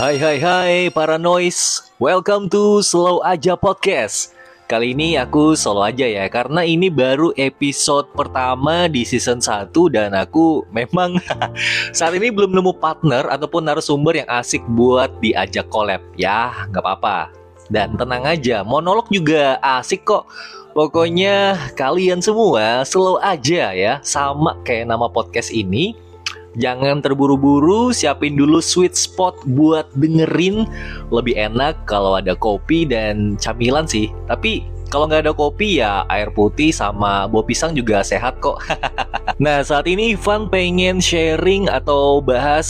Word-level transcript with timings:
Hai 0.00 0.16
hai 0.16 0.40
hai 0.40 0.74
para 0.88 1.20
noise. 1.20 1.92
Welcome 2.00 2.48
to 2.56 2.80
Slow 2.80 3.20
Aja 3.20 3.52
Podcast. 3.52 4.32
Kali 4.64 4.96
ini 4.96 5.20
aku 5.20 5.52
solo 5.52 5.84
aja 5.84 6.08
ya 6.08 6.24
Karena 6.32 6.64
ini 6.64 6.88
baru 6.88 7.36
episode 7.36 8.08
pertama 8.16 8.88
di 8.88 9.04
season 9.04 9.44
1 9.44 9.68
Dan 9.92 10.16
aku 10.16 10.64
memang 10.72 11.20
saat 11.98 12.16
ini 12.16 12.32
belum 12.32 12.48
nemu 12.48 12.80
partner 12.80 13.28
Ataupun 13.28 13.68
narasumber 13.68 14.24
yang 14.24 14.28
asik 14.32 14.64
buat 14.72 15.12
diajak 15.20 15.68
collab. 15.68 16.00
Ya 16.16 16.64
nggak 16.72 16.80
apa-apa. 16.80 17.28
Dan 17.68 18.00
tenang 18.00 18.24
aja 18.24 18.64
monolog 18.64 19.04
juga 19.12 19.60
asik 19.60 20.08
kok. 20.08 20.24
Pokoknya 20.72 21.60
kalian 21.76 22.24
semua 22.24 22.88
slow 22.88 23.20
aja 23.20 23.76
ya 23.76 24.00
Sama 24.00 24.56
kayak 24.64 24.96
nama 24.96 25.12
podcast 25.12 25.52
ini 25.52 25.92
Jangan 26.58 26.98
terburu-buru, 26.98 27.94
siapin 27.94 28.34
dulu 28.34 28.58
sweet 28.58 28.98
spot 28.98 29.38
buat 29.54 29.86
dengerin. 29.94 30.66
Lebih 31.14 31.38
enak 31.38 31.86
kalau 31.86 32.18
ada 32.18 32.34
kopi 32.34 32.82
dan 32.82 33.38
camilan 33.38 33.86
sih. 33.86 34.10
Tapi 34.26 34.66
kalau 34.90 35.06
nggak 35.06 35.30
ada 35.30 35.34
kopi 35.34 35.78
ya 35.78 36.02
air 36.10 36.34
putih 36.34 36.74
sama 36.74 37.30
buah 37.30 37.46
pisang 37.46 37.78
juga 37.78 38.02
sehat 38.02 38.42
kok. 38.42 38.58
nah 39.44 39.62
saat 39.62 39.86
ini 39.86 40.18
Ivan 40.18 40.50
pengen 40.50 40.98
sharing 40.98 41.70
atau 41.70 42.18
bahas 42.18 42.66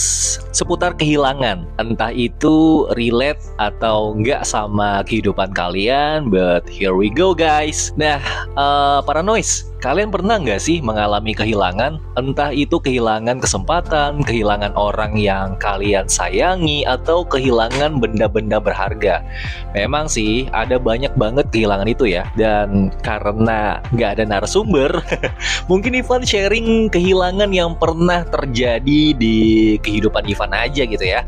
seputar 0.53 0.93
kehilangan. 0.93 1.65
Entah 1.81 2.13
itu 2.13 2.85
relate 2.93 3.41
atau 3.57 4.13
nggak 4.13 4.45
sama 4.45 5.01
kehidupan 5.09 5.49
kalian. 5.57 6.29
But 6.29 6.69
here 6.69 6.93
we 6.93 7.09
go 7.09 7.33
guys. 7.33 7.89
Nah 7.97 8.21
uh, 8.53 9.01
para 9.01 9.25
noise 9.25 9.70
Kalian 9.81 10.13
pernah 10.13 10.37
nggak 10.37 10.61
sih 10.61 10.77
mengalami 10.77 11.33
kehilangan? 11.33 11.97
Entah 12.13 12.53
itu 12.53 12.77
kehilangan 12.77 13.41
kesempatan, 13.41 14.21
kehilangan 14.21 14.77
orang 14.77 15.17
yang 15.17 15.57
kalian 15.57 16.05
sayangi, 16.05 16.85
atau 16.85 17.25
kehilangan 17.25 17.97
benda-benda 17.97 18.61
berharga. 18.61 19.25
Memang 19.73 20.05
sih 20.05 20.45
ada 20.53 20.77
banyak 20.77 21.09
banget 21.17 21.49
kehilangan 21.49 21.89
itu 21.89 22.13
ya. 22.13 22.29
Dan 22.37 22.93
karena 23.01 23.81
nggak 23.89 24.21
ada 24.21 24.23
narasumber, 24.29 25.01
mungkin 25.71 25.97
Ivan 25.97 26.29
sharing 26.29 26.85
kehilangan 26.93 27.49
yang 27.49 27.73
pernah 27.73 28.21
terjadi 28.29 29.17
di 29.17 29.37
kehidupan 29.81 30.29
Ivan 30.29 30.53
aja 30.53 30.85
gitu 30.85 31.01
ya. 31.01 31.25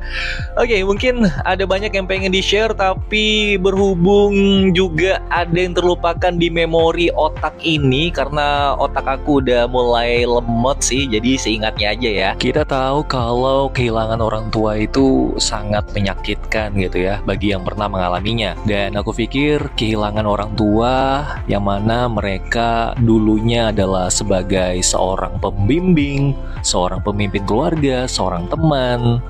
Oke, 0.61 0.77
mungkin 0.85 1.25
ada 1.41 1.65
banyak 1.65 1.89
yang 1.89 2.05
pengen 2.05 2.29
di-share, 2.29 2.77
tapi 2.77 3.57
berhubung 3.57 4.69
juga 4.77 5.17
ada 5.33 5.57
yang 5.57 5.73
terlupakan 5.73 6.37
di 6.37 6.53
memori 6.53 7.09
otak 7.17 7.57
ini 7.65 8.13
karena 8.13 8.42
karena 8.43 8.75
otak 8.75 9.07
aku 9.07 9.39
udah 9.39 9.71
mulai 9.71 10.27
lemot 10.27 10.83
sih, 10.83 11.07
jadi 11.07 11.39
seingatnya 11.39 11.95
aja 11.95 12.09
ya. 12.11 12.29
Kita 12.35 12.67
tahu 12.67 13.07
kalau 13.07 13.71
kehilangan 13.71 14.19
orang 14.19 14.51
tua 14.51 14.75
itu 14.83 15.31
sangat 15.39 15.87
menyakitkan 15.95 16.75
gitu 16.75 17.07
ya 17.07 17.23
bagi 17.23 17.55
yang 17.55 17.63
pernah 17.63 17.87
mengalaminya. 17.87 18.51
Dan 18.67 18.99
aku 18.99 19.15
pikir 19.15 19.71
kehilangan 19.79 20.27
orang 20.27 20.51
tua 20.59 21.23
yang 21.47 21.63
mana 21.63 22.11
mereka 22.11 22.91
dulunya 22.99 23.71
adalah 23.71 24.11
sebagai 24.11 24.83
seorang 24.83 25.39
pembimbing, 25.39 26.35
seorang 26.67 26.99
pemimpin 26.99 27.47
keluarga, 27.47 28.03
seorang 28.11 28.51
teman, 28.51 29.23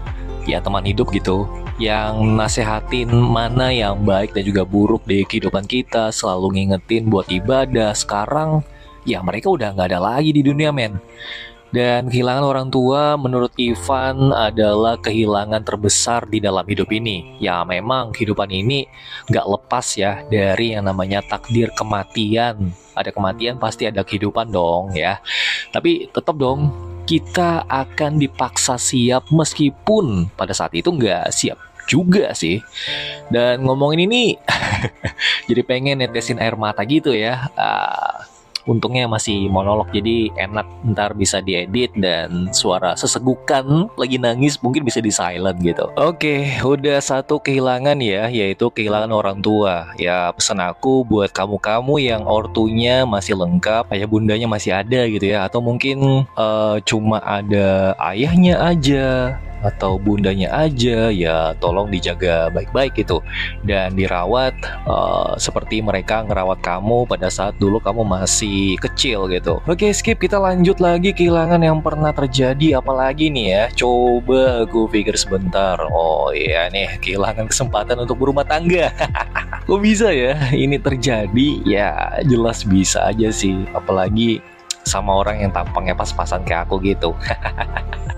ya 0.49 0.57
teman 0.57 0.89
hidup 0.89 1.13
gitu 1.13 1.45
yang 1.77 2.37
nasehatin 2.37 3.09
mana 3.09 3.73
yang 3.73 4.01
baik 4.05 4.33
dan 4.33 4.45
juga 4.45 4.61
buruk 4.65 5.05
di 5.05 5.25
kehidupan 5.25 5.65
kita 5.65 6.13
selalu 6.13 6.61
ngingetin 6.61 7.09
buat 7.09 7.25
ibadah 7.33 7.97
sekarang 7.97 8.61
ya 9.03 9.19
mereka 9.23 9.51
udah 9.51 9.75
nggak 9.75 9.87
ada 9.93 9.99
lagi 9.99 10.31
di 10.31 10.41
dunia 10.43 10.71
men. 10.71 10.99
Dan 11.73 12.05
kehilangan 12.05 12.45
orang 12.45 12.69
tua 12.69 13.17
menurut 13.17 13.49
Ivan 13.57 14.29
adalah 14.29 14.93
kehilangan 15.01 15.65
terbesar 15.65 16.29
di 16.29 16.37
dalam 16.37 16.61
hidup 16.69 16.85
ini. 16.93 17.41
Ya 17.41 17.65
memang 17.65 18.13
kehidupan 18.13 18.45
ini 18.53 18.85
nggak 19.25 19.41
lepas 19.41 19.97
ya 19.97 20.21
dari 20.29 20.77
yang 20.77 20.85
namanya 20.85 21.25
takdir 21.25 21.73
kematian. 21.73 22.69
Ada 22.93 23.09
kematian 23.09 23.57
pasti 23.57 23.89
ada 23.89 24.05
kehidupan 24.05 24.53
dong 24.53 24.93
ya. 24.93 25.17
Tapi 25.73 26.13
tetap 26.13 26.37
dong 26.37 26.69
kita 27.09 27.65
akan 27.65 28.21
dipaksa 28.21 28.77
siap 28.77 29.33
meskipun 29.33 30.29
pada 30.37 30.53
saat 30.53 30.77
itu 30.77 30.93
nggak 30.93 31.33
siap 31.33 31.57
juga 31.87 32.31
sih. 32.37 32.59
Dan 33.33 33.63
ngomongin 33.63 34.07
ini 34.07 34.37
jadi 35.49 35.61
pengen 35.63 35.99
netesin 35.99 36.39
air 36.39 36.55
mata 36.55 36.83
gitu 36.85 37.11
ya. 37.11 37.49
Uh, 37.57 38.02
untungnya 38.65 39.05
masih 39.07 39.47
monolog 39.51 39.89
jadi 39.91 40.31
enak. 40.37 40.65
Ntar 40.93 41.15
bisa 41.15 41.39
diedit 41.39 41.93
dan 41.95 42.51
suara 42.51 42.95
sesegukan 42.97 43.87
lagi 43.95 44.17
nangis 44.19 44.59
mungkin 44.59 44.83
bisa 44.83 44.99
di 44.99 45.11
silent 45.11 45.59
gitu. 45.61 45.89
Oke 45.95 46.59
udah 46.61 46.99
satu 46.99 47.39
kehilangan 47.39 47.99
ya 47.99 48.27
yaitu 48.27 48.69
kehilangan 48.71 49.11
orang 49.11 49.39
tua. 49.39 49.91
Ya 49.99 50.31
pesan 50.33 50.59
aku 50.59 51.05
buat 51.07 51.31
kamu-kamu 51.31 51.95
yang 52.03 52.23
ortunya 52.27 53.03
masih 53.07 53.39
lengkap 53.39 53.89
ayah 53.93 54.07
bundanya 54.07 54.47
masih 54.47 54.75
ada 54.75 55.05
gitu 55.07 55.23
ya. 55.23 55.47
Atau 55.47 55.63
mungkin 55.63 56.27
uh, 56.35 56.77
cuma 56.83 57.19
ada 57.23 57.95
ayahnya 58.11 58.59
aja 58.59 59.37
atau 59.63 59.95
bundanya 59.97 60.51
aja 60.51 61.09
ya 61.09 61.55
tolong 61.57 61.89
dijaga 61.89 62.51
baik-baik 62.51 62.99
gitu. 62.99 63.23
Dan 63.63 63.95
dirawat 63.95 64.53
uh, 64.85 65.33
seperti 65.39 65.79
mereka 65.79 66.27
ngerawat 66.27 66.59
kamu 66.59 67.07
pada 67.07 67.31
saat 67.31 67.55
dulu 67.57 67.79
kamu 67.79 68.03
masih 68.03 68.75
kecil 68.77 69.31
gitu. 69.31 69.63
Oke 69.65 69.89
skip. 69.95 70.19
Kita 70.19 70.39
lanjut 70.39 70.79
lagi 70.79 71.15
kehilangan 71.15 71.63
yang 71.63 71.79
pernah 71.79 72.11
terjadi. 72.11 72.79
Apalagi 72.79 73.31
nih 73.31 73.45
ya 73.49 73.63
coba 73.73 74.67
aku 74.67 74.87
pikir 74.91 75.15
sebentar. 75.15 75.79
Oh 75.89 76.31
iya 76.35 76.67
nih 76.69 76.99
kehilangan 76.99 77.47
kesempatan 77.49 78.03
untuk 78.03 78.19
berumah 78.19 78.45
tangga. 78.45 78.91
Kok 79.67 79.79
bisa 79.79 80.11
ya 80.11 80.35
ini 80.51 80.75
terjadi? 80.75 81.49
Ya 81.63 82.19
jelas 82.27 82.67
bisa 82.67 83.07
aja 83.07 83.31
sih. 83.31 83.63
Apalagi 83.71 84.43
sama 84.83 85.23
orang 85.23 85.43
yang 85.43 85.51
tampangnya 85.51 85.95
pas-pasan 85.95 86.43
kayak 86.43 86.67
aku 86.69 86.79
gitu. 86.83 87.15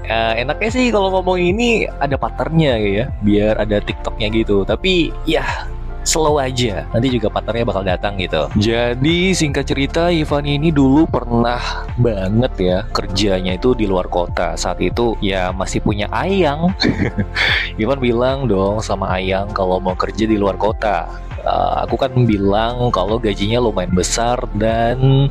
uh, 0.09 0.33
enaknya 0.41 0.69
sih 0.69 0.89
kalau 0.89 1.13
ngomong 1.13 1.37
ini 1.39 1.85
ada 2.01 2.17
patternnya 2.17 2.77
ya, 2.77 3.05
biar 3.21 3.61
ada 3.61 3.81
TikToknya 3.81 4.27
gitu. 4.33 4.65
Tapi 4.65 5.13
ya 5.29 5.69
slow 6.05 6.37
aja. 6.37 6.85
Nanti 6.93 7.09
juga 7.09 7.27
partnernya 7.33 7.65
bakal 7.65 7.83
datang 7.83 8.13
gitu. 8.21 8.47
Jadi 8.55 9.33
singkat 9.33 9.65
cerita 9.65 10.13
Ivan 10.13 10.45
ini 10.45 10.69
dulu 10.69 11.09
pernah 11.09 11.59
banget 11.97 12.53
ya 12.61 12.77
kerjanya 12.93 13.57
itu 13.57 13.73
di 13.73 13.89
luar 13.89 14.07
kota. 14.07 14.53
Saat 14.55 14.79
itu 14.79 15.17
ya 15.19 15.49
masih 15.51 15.81
punya 15.81 16.07
ayang. 16.13 16.71
Ivan 17.81 17.99
bilang 17.99 18.45
dong 18.45 18.79
sama 18.79 19.17
ayang 19.17 19.49
kalau 19.51 19.81
mau 19.81 19.97
kerja 19.97 20.29
di 20.29 20.37
luar 20.37 20.55
kota 20.55 21.09
uh, 21.45 21.85
aku 21.85 21.95
kan 21.95 22.11
bilang 22.25 22.89
kalau 22.91 23.21
gajinya 23.21 23.61
lumayan 23.61 23.93
besar 23.93 24.41
dan 24.57 25.29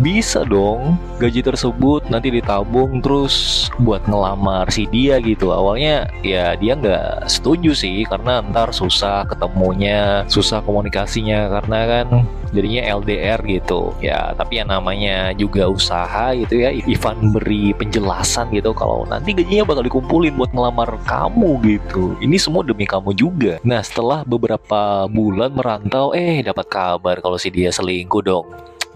bisa 0.00 0.42
dong 0.48 0.96
gaji 1.20 1.44
tersebut 1.44 2.08
nanti 2.08 2.32
ditabung 2.32 3.04
terus 3.04 3.68
buat 3.78 4.02
ngelamar 4.08 4.72
si 4.72 4.88
dia 4.88 5.20
gitu. 5.20 5.52
Awalnya 5.52 6.08
ya 6.24 6.56
dia 6.56 6.74
nggak 6.74 7.28
setuju 7.28 7.76
sih 7.76 8.02
karena 8.08 8.40
ntar 8.50 8.72
susah 8.72 9.28
ketemunya 9.28 10.24
susah 10.26 10.64
komunikasinya 10.64 11.60
karena 11.60 11.78
kan 11.86 12.06
jadinya 12.50 12.82
LDR 12.98 13.40
gitu. 13.46 13.94
Ya 14.02 14.34
tapi 14.34 14.58
yang 14.58 14.72
namanya 14.72 15.36
juga 15.36 15.68
usaha 15.70 16.32
gitu 16.34 16.64
ya. 16.64 16.72
Ivan 16.72 17.30
beri 17.36 17.76
penjelasan 17.76 18.50
gitu 18.56 18.72
kalau 18.72 19.06
nanti 19.06 19.36
gajinya 19.36 19.68
bakal 19.68 19.84
dikumpulin 19.84 20.34
buat 20.34 20.50
ngelamar 20.50 20.96
kamu 21.06 21.60
gitu. 21.66 22.16
Ini 22.18 22.36
semua 22.40 22.64
demi 22.64 22.88
kamu 22.88 23.14
juga. 23.14 23.60
Nah 23.62 23.84
setelah 23.84 24.24
beberapa 24.24 25.06
bulan 25.06 25.49
merantau. 25.52 26.14
Eh 26.14 26.40
dapat 26.40 26.66
kabar 26.70 27.18
kalau 27.20 27.36
si 27.36 27.50
dia 27.50 27.74
selingkuh 27.74 28.22
dong. 28.22 28.46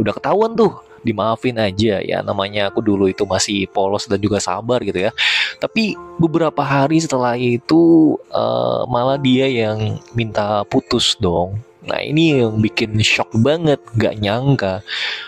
Udah 0.01 0.15
ketahuan 0.15 0.55
tuh. 0.55 0.81
Dimaafin 1.05 1.61
aja. 1.61 2.01
Ya 2.01 2.25
namanya 2.25 2.73
aku 2.73 2.81
dulu 2.81 3.11
itu 3.11 3.29
masih 3.29 3.69
polos 3.69 4.09
dan 4.09 4.17
juga 4.17 4.41
sabar 4.41 4.81
gitu 4.81 5.05
ya. 5.05 5.13
Tapi 5.61 5.93
beberapa 6.17 6.65
hari 6.65 6.97
setelah 7.03 7.37
itu 7.37 8.17
uh, 8.33 8.89
malah 8.89 9.21
dia 9.21 9.45
yang 9.45 10.01
minta 10.17 10.65
putus 10.65 11.13
dong. 11.21 11.61
Nah 11.85 12.01
ini 12.01 12.41
yang 12.41 12.65
bikin 12.65 12.97
shock 13.05 13.29
banget, 13.37 13.77
gak 14.01 14.17
nyangka. 14.17 14.81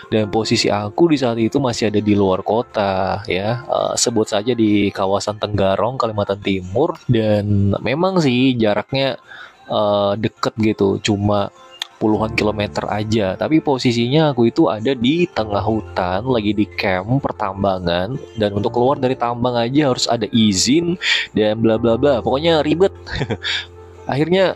Dan 0.09 0.33
posisi 0.33 0.73
aku 0.73 1.13
di 1.13 1.17
saat 1.21 1.37
itu 1.37 1.61
masih 1.61 1.93
ada 1.93 2.01
di 2.01 2.17
luar 2.17 2.41
kota, 2.41 3.21
ya. 3.29 3.61
Uh, 3.69 3.93
sebut 3.93 4.25
saja 4.25 4.57
di 4.57 4.89
kawasan 4.89 5.37
Tenggarong, 5.37 6.01
Kalimantan 6.01 6.41
Timur. 6.41 6.97
Dan 7.05 7.77
memang 7.77 8.17
sih 8.17 8.57
jaraknya 8.57 9.21
uh, 9.67 10.13
deket 10.19 10.53
gitu, 10.59 10.99
cuma 11.03 11.51
puluhan 11.97 12.33
kilometer 12.37 12.85
aja. 12.87 13.33
Tapi 13.35 13.59
posisinya 13.59 14.31
aku 14.31 14.49
itu 14.49 14.69
ada 14.69 14.93
di 14.93 15.25
tengah 15.29 15.61
hutan 15.61 16.23
lagi 16.29 16.53
di 16.53 16.65
camp 16.77 17.21
pertambangan 17.21 18.15
dan 18.37 18.49
untuk 18.53 18.73
keluar 18.73 19.01
dari 19.01 19.17
tambang 19.17 19.57
aja 19.57 19.91
harus 19.91 20.05
ada 20.05 20.29
izin 20.29 20.95
dan 21.33 21.59
bla 21.59 21.75
bla 21.75 21.97
bla. 21.97 22.21
Pokoknya 22.21 22.61
ribet. 22.61 22.93
Akhirnya 24.11 24.55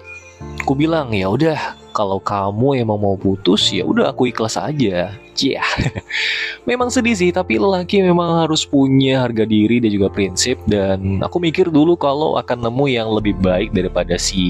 aku 0.61 0.73
bilang 0.77 1.11
ya 1.11 1.27
udah 1.27 1.81
kalau 1.91 2.23
kamu 2.23 2.81
emang 2.87 2.99
mau 3.03 3.19
putus 3.19 3.67
ya 3.75 3.83
udah 3.83 4.15
aku 4.15 4.31
ikhlas 4.31 4.55
aja 4.55 5.11
Cia. 5.41 5.65
memang 6.69 6.93
sedih 6.93 7.17
sih, 7.17 7.33
tapi 7.33 7.57
lelaki 7.57 8.05
memang 8.05 8.45
harus 8.45 8.61
punya 8.61 9.25
harga 9.25 9.49
diri 9.49 9.81
dan 9.81 9.89
juga 9.89 10.13
prinsip 10.13 10.61
dan 10.69 11.17
aku 11.25 11.41
mikir 11.41 11.73
dulu 11.73 11.97
kalau 11.97 12.37
akan 12.37 12.69
nemu 12.69 12.85
yang 12.85 13.09
lebih 13.09 13.33
baik 13.41 13.73
daripada 13.73 14.21
si 14.21 14.45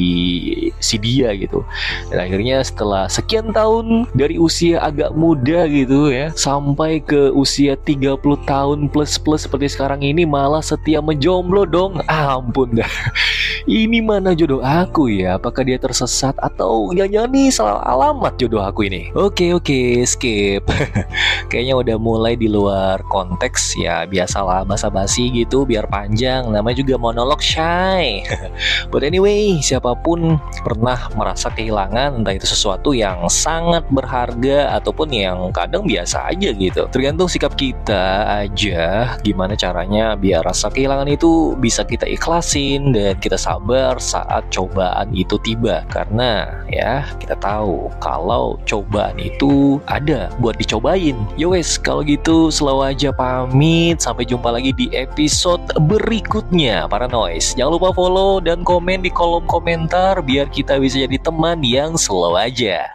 si 0.83 0.99
dia 0.99 1.31
gitu. 1.39 1.63
Dan 2.11 2.27
akhirnya 2.27 2.59
setelah 2.59 3.07
sekian 3.07 3.55
tahun 3.55 4.11
dari 4.11 4.35
usia 4.35 4.83
agak 4.83 5.15
muda 5.15 5.63
gitu 5.71 6.11
ya 6.11 6.35
sampai 6.35 6.99
ke 6.99 7.31
usia 7.31 7.79
30 7.79 8.19
tahun 8.43 8.91
plus 8.91 9.15
plus 9.15 9.47
seperti 9.47 9.71
sekarang 9.71 10.03
ini 10.03 10.27
malah 10.27 10.59
setia 10.59 10.99
menjomblo 10.99 11.63
dong. 11.63 12.03
Ah, 12.11 12.35
ampun 12.35 12.75
dah. 12.75 12.91
Ini 13.69 14.01
mana 14.01 14.33
jodoh 14.33 14.65
aku 14.65 15.05
ya? 15.11 15.37
Apakah 15.37 15.61
dia 15.61 15.77
tersesat 15.77 16.33
atau 16.41 16.89
jangan-jangan 16.97 17.29
nih 17.29 17.49
salah 17.53 17.85
alamat 17.85 18.33
jodoh 18.41 18.65
aku 18.65 18.89
ini? 18.89 19.13
Oke 19.13 19.53
oke 19.53 20.01
skip. 20.09 20.65
Kayaknya 21.51 21.75
udah 21.77 21.97
mulai 22.01 22.33
di 22.33 22.49
luar 22.49 23.05
konteks 23.13 23.77
ya 23.77 24.09
biasalah 24.09 24.65
basa-basi 24.65 25.29
gitu 25.29 25.69
biar 25.69 25.85
panjang. 25.85 26.49
Namanya 26.49 26.81
juga 26.81 26.97
monolog 26.97 27.37
shy. 27.37 28.25
But 28.91 29.05
anyway, 29.05 29.61
siapa 29.61 29.93
pun 30.01 30.41
pernah 30.65 30.97
merasa 31.13 31.53
kehilangan 31.53 32.17
entah 32.17 32.33
itu 32.33 32.49
sesuatu 32.49 32.97
yang 32.97 33.29
sangat 33.29 33.85
berharga 33.93 34.73
ataupun 34.81 35.13
yang 35.13 35.53
kadang 35.53 35.85
biasa 35.85 36.33
aja 36.33 36.49
gitu. 36.49 36.89
Tergantung 36.89 37.29
sikap 37.29 37.53
kita 37.53 38.25
aja 38.41 39.13
gimana 39.21 39.53
caranya 39.53 40.17
biar 40.17 40.41
rasa 40.41 40.73
kehilangan 40.73 41.05
itu 41.13 41.53
bisa 41.61 41.85
kita 41.85 42.09
ikhlasin 42.09 42.89
dan 42.89 43.13
kita 43.21 43.37
sabar 43.51 43.99
saat 43.99 44.47
cobaan 44.47 45.11
itu 45.11 45.35
tiba. 45.43 45.83
Karena 45.91 46.47
ya 46.71 47.03
kita 47.19 47.35
tahu 47.43 47.91
kalau 47.99 48.55
cobaan 48.63 49.19
itu 49.19 49.83
ada 49.91 50.31
buat 50.39 50.55
dicobain. 50.55 51.19
Yowes 51.35 51.75
kalau 51.75 51.99
gitu 52.07 52.47
selalu 52.47 52.95
aja 52.95 53.11
pamit. 53.11 53.99
Sampai 53.99 54.23
jumpa 54.23 54.55
lagi 54.55 54.71
di 54.71 54.87
episode 54.95 55.67
berikutnya. 55.91 56.87
Para 56.87 57.11
noise 57.11 57.51
jangan 57.59 57.75
lupa 57.75 57.91
follow 57.91 58.39
dan 58.39 58.63
komen 58.63 59.03
di 59.03 59.11
kolom 59.11 59.43
komentar 59.51 60.23
biar 60.23 60.47
kita 60.47 60.79
bisa 60.79 61.03
jadi 61.03 61.19
teman 61.19 61.59
yang 61.59 61.99
slow 61.99 62.39
aja 62.39 62.87